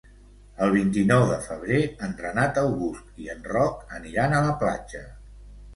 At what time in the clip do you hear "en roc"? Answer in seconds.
3.37-3.87